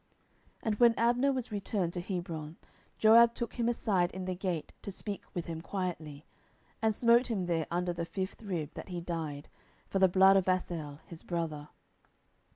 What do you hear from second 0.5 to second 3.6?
And when Abner was returned to Hebron, Joab took